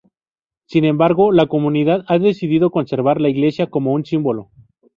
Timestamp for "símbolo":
4.03-4.49